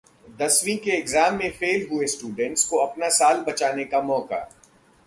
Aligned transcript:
दसवीं 0.39 0.75
के 0.77 0.91
एग्जाम 0.91 1.35
में 1.35 1.51
फेल 1.51 1.87
हुए 1.91 2.07
स्टूडेंट्स 2.07 2.63
को 2.65 2.77
अपना 2.77 3.09
साल 3.09 3.43
बचाने 3.47 3.85
का 3.85 4.01
मौका 4.01 4.47